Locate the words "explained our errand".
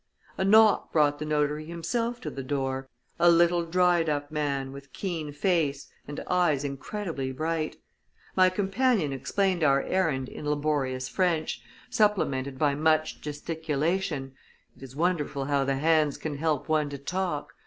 9.13-10.27